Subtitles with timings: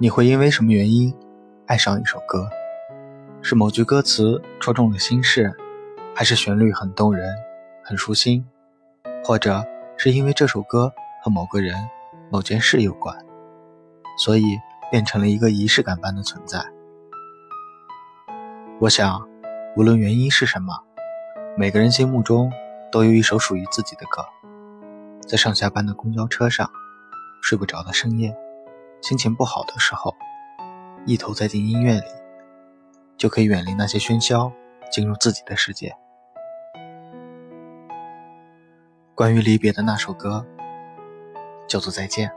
[0.00, 1.12] 你会因为什么原因
[1.66, 2.48] 爱上一首歌？
[3.42, 5.52] 是某句歌词戳中了心事，
[6.14, 7.34] 还是旋律很动人、
[7.82, 8.46] 很舒心，
[9.24, 9.66] 或者
[9.96, 11.74] 是因为这首歌和某个人、
[12.30, 13.16] 某件事有关，
[14.16, 14.44] 所以
[14.88, 16.64] 变成了一个仪式感般的存在？
[18.78, 19.20] 我想，
[19.76, 20.78] 无论原因是什么，
[21.56, 22.52] 每个人心目中
[22.92, 24.24] 都有一首属于自己的歌。
[25.26, 26.70] 在上下班的公交车上，
[27.42, 28.32] 睡不着的深夜，
[29.00, 30.14] 心情不好的时候，
[31.06, 32.06] 一头栽进音乐里，
[33.16, 34.52] 就可以远离那些喧嚣，
[34.90, 35.94] 进入自己的世界。
[39.14, 40.46] 关于离别的那首歌，
[41.66, 42.28] 叫做《再见》。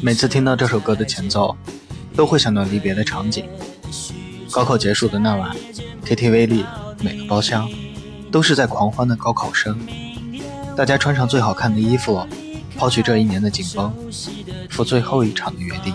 [0.00, 1.56] 每次听到这首歌的前奏，
[2.14, 3.48] 都会想到离别的场景。
[4.50, 5.54] 高考结束的那晚
[6.04, 6.64] ，KTV 里
[7.02, 7.68] 每个包厢
[8.30, 9.78] 都是在狂欢的高考生，
[10.76, 12.26] 大家穿上最好看的衣服，
[12.76, 13.92] 抛去这一年的紧绷，
[14.70, 15.94] 赴最后一场的约定。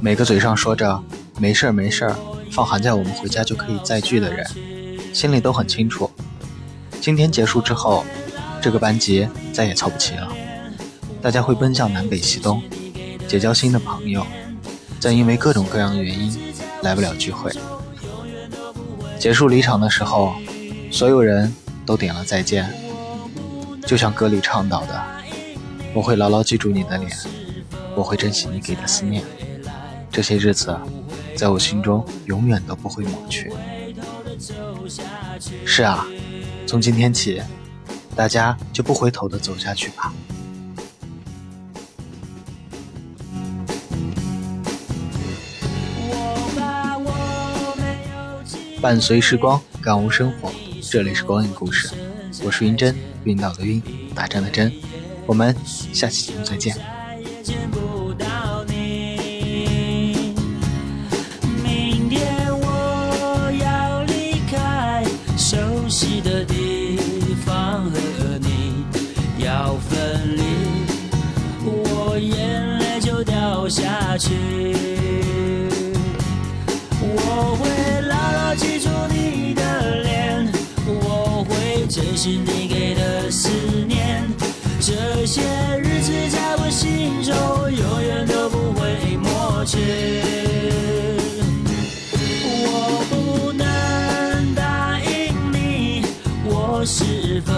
[0.00, 1.02] 每个嘴上说着
[1.38, 2.16] “没事儿没事儿，
[2.52, 4.46] 放寒假我们回家就可以再聚”的人，
[5.12, 6.10] 心里都很清楚，
[7.00, 8.04] 今天结束之后，
[8.62, 10.28] 这个班级再也凑不齐了。
[11.20, 12.62] 大家会奔向南北西东，
[13.26, 14.24] 结交新的朋友，
[15.00, 17.52] 再因为各种各样的原因来不了聚会。
[19.18, 20.34] 结束离场的时候，
[20.92, 21.52] 所有人
[21.84, 22.72] 都点了再见，
[23.84, 25.02] 就像歌里唱到的
[25.92, 27.10] ：“我会牢牢记住你的脸，
[27.96, 29.24] 我会珍惜你给的思念，
[30.10, 30.78] 这些日子
[31.34, 33.52] 在我心中永远都不会抹去。”
[35.66, 36.06] 是啊，
[36.64, 37.42] 从今天起，
[38.14, 40.12] 大家就不回头的走下去吧。
[48.80, 50.52] 伴随时光，感悟生活。
[50.88, 51.90] 这里是光影故事，
[52.44, 52.94] 我是云真，
[53.24, 53.82] 晕倒的晕，
[54.14, 54.72] 打针的针。
[55.26, 55.54] 我们
[55.92, 56.76] 下期节目再见。
[61.62, 62.22] 明天
[62.60, 65.04] 我要离开
[65.36, 65.56] 熟
[65.88, 66.98] 悉的地
[67.44, 68.84] 方，和你
[69.44, 70.42] 要分离，
[71.64, 74.97] 我眼泪就掉下去。
[81.90, 83.48] 你给的思
[83.86, 84.22] 念，
[84.78, 85.40] 这些
[85.82, 87.34] 日子在我心中
[87.72, 89.78] 永远都不会抹去。
[92.44, 96.04] 我不能答应你，
[96.44, 97.52] 我是否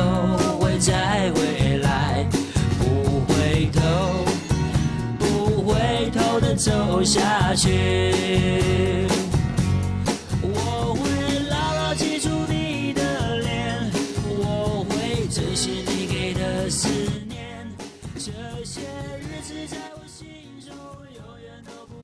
[0.58, 2.24] 会再回来
[2.78, 3.80] 不回头、
[5.18, 7.68] 不回头的走下去？
[18.22, 18.30] 这
[18.66, 18.82] 些
[19.18, 20.28] 日子在我心
[20.60, 21.99] 中永远都不。